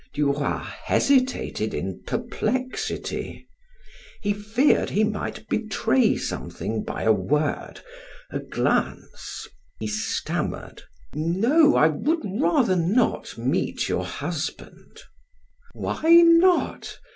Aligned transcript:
Duroy 0.15 0.57
hesitated 0.87 1.75
in 1.75 2.01
perplexity; 2.07 3.47
he 4.23 4.33
feared 4.33 4.89
he 4.89 5.03
might 5.03 5.47
betray 5.47 6.17
something 6.17 6.83
by 6.83 7.03
a 7.03 7.13
word, 7.13 7.81
a 8.31 8.39
glance. 8.39 9.47
He 9.79 9.85
stammered: 9.85 10.81
"No, 11.13 11.75
I 11.75 11.89
would 11.89 12.21
rather 12.25 12.75
not 12.75 13.37
meet 13.37 13.87
your 13.89 14.05
husband." 14.05 15.01
"Why 15.73 16.11
not? 16.25 16.97